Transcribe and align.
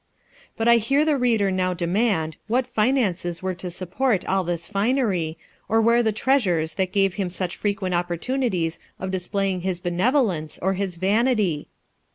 Hut 0.57 0.67
I 0.67 0.77
hear 0.77 1.05
the 1.05 1.15
reader 1.15 1.51
now 1.51 1.75
demand, 1.75 2.37
what 2.47 2.65
finances 2.65 3.43
were 3.43 3.53
to 3.53 3.69
support 3.69 4.25
all 4.25 4.43
this 4.43 4.69
liucry, 4.69 5.35
or 5.69 5.79
where 5.79 6.01
the 6.01 6.11
treasures 6.11 6.73
that 6.73 6.91
gave 6.91 7.13
him 7.21 7.29
such 7.29 7.55
frequent 7.55 7.93
opportunities 7.93 8.77
of 8.77 8.79
LIFE 8.79 8.87
OF 8.87 9.05
RICHARD 9.05 9.13
NASH. 9.13 9.21
61 9.21 9.21
displaying 9.51 9.61
his 9.61 9.79
benevolence, 9.79 10.59
or 10.59 10.73
his 10.73 10.95
vanity 10.97 11.67